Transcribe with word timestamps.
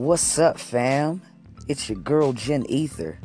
What's 0.00 0.38
up, 0.38 0.58
fam? 0.58 1.20
It's 1.68 1.90
your 1.90 1.98
girl 1.98 2.32
Jen 2.32 2.64
Ether. 2.70 3.18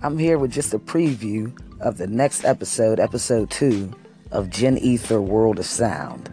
I'm 0.00 0.16
here 0.16 0.38
with 0.38 0.50
just 0.50 0.72
a 0.72 0.78
preview 0.78 1.54
of 1.78 1.98
the 1.98 2.06
next 2.06 2.42
episode, 2.42 2.98
episode 2.98 3.50
2 3.50 3.94
of 4.30 4.48
Jen 4.48 4.78
Ether 4.78 5.20
World 5.20 5.58
of 5.58 5.66
Sound. 5.66 6.30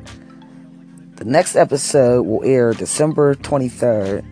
The 1.18 1.26
next 1.26 1.58
episode 1.58 2.22
will 2.22 2.46
air 2.46 2.74
December 2.74 3.36
23rd, 3.36 4.24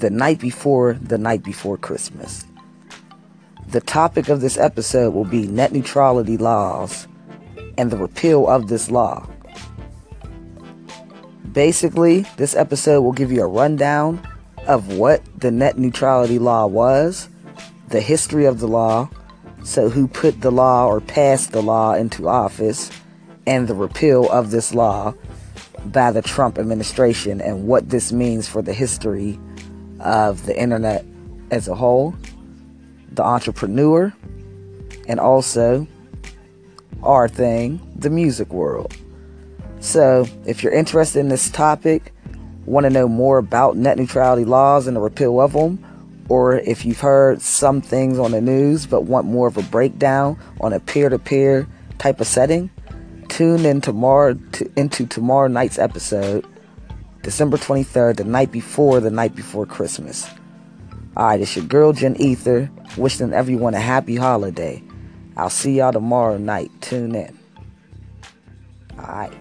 the 0.00 0.10
night 0.10 0.38
before 0.38 0.98
the 1.00 1.16
night 1.16 1.42
before 1.42 1.78
Christmas. 1.78 2.44
The 3.68 3.80
topic 3.80 4.28
of 4.28 4.42
this 4.42 4.58
episode 4.58 5.14
will 5.14 5.24
be 5.24 5.46
net 5.46 5.72
neutrality 5.72 6.36
laws 6.36 7.08
and 7.78 7.90
the 7.90 7.96
repeal 7.96 8.46
of 8.46 8.68
this 8.68 8.90
law. 8.90 9.26
Basically, 11.52 12.26
this 12.36 12.54
episode 12.54 13.00
will 13.00 13.12
give 13.12 13.32
you 13.32 13.42
a 13.42 13.46
rundown 13.46 14.20
of 14.68 14.96
what 14.96 15.22
the 15.40 15.50
net 15.50 15.78
neutrality 15.78 16.38
law 16.38 16.66
was, 16.66 17.28
the 17.88 18.00
history 18.00 18.44
of 18.44 18.60
the 18.60 18.68
law, 18.68 19.08
so 19.64 19.88
who 19.88 20.06
put 20.06 20.40
the 20.42 20.52
law 20.52 20.86
or 20.86 21.00
passed 21.00 21.52
the 21.52 21.62
law 21.62 21.94
into 21.94 22.28
office, 22.28 22.90
and 23.46 23.66
the 23.66 23.74
repeal 23.74 24.30
of 24.30 24.50
this 24.50 24.74
law 24.74 25.14
by 25.86 26.12
the 26.12 26.20
Trump 26.20 26.58
administration 26.58 27.40
and 27.40 27.66
what 27.66 27.88
this 27.88 28.12
means 28.12 28.46
for 28.46 28.60
the 28.60 28.74
history 28.74 29.40
of 30.00 30.44
the 30.44 30.56
internet 30.56 31.04
as 31.50 31.66
a 31.66 31.74
whole, 31.74 32.14
the 33.12 33.22
entrepreneur, 33.24 34.12
and 35.08 35.18
also 35.18 35.86
our 37.02 37.26
thing, 37.26 37.80
the 37.96 38.10
music 38.10 38.52
world. 38.52 38.94
So, 39.80 40.26
if 40.44 40.62
you're 40.62 40.72
interested 40.72 41.20
in 41.20 41.28
this 41.28 41.48
topic, 41.48 42.12
want 42.68 42.84
to 42.84 42.90
know 42.90 43.08
more 43.08 43.38
about 43.38 43.76
net 43.76 43.98
neutrality 43.98 44.44
laws 44.44 44.86
and 44.86 44.96
the 44.96 45.00
repeal 45.00 45.40
of 45.40 45.52
them, 45.52 45.84
or 46.28 46.56
if 46.58 46.84
you've 46.84 47.00
heard 47.00 47.40
some 47.40 47.80
things 47.80 48.18
on 48.18 48.32
the 48.32 48.40
news 48.40 48.86
but 48.86 49.02
want 49.02 49.26
more 49.26 49.48
of 49.48 49.56
a 49.56 49.62
breakdown 49.62 50.38
on 50.60 50.72
a 50.72 50.80
peer-to-peer 50.80 51.66
type 51.98 52.20
of 52.20 52.26
setting, 52.26 52.70
tune 53.28 53.64
in 53.64 53.80
tomorrow 53.80 54.34
to, 54.52 54.70
into 54.76 55.06
tomorrow 55.06 55.48
night's 55.48 55.78
episode, 55.78 56.46
December 57.22 57.56
23rd, 57.56 58.16
the 58.16 58.24
night 58.24 58.52
before 58.52 59.00
the 59.00 59.10
night 59.10 59.34
before 59.34 59.66
Christmas. 59.66 60.28
Alright, 61.16 61.40
it's 61.40 61.56
your 61.56 61.64
girl 61.64 61.92
Jen 61.92 62.16
Ether, 62.20 62.70
wishing 62.96 63.32
everyone 63.32 63.74
a 63.74 63.80
happy 63.80 64.16
holiday. 64.16 64.82
I'll 65.36 65.50
see 65.50 65.78
y'all 65.78 65.92
tomorrow 65.92 66.36
night. 66.36 66.70
Tune 66.80 67.14
in. 67.14 67.38
Alright. 68.98 69.32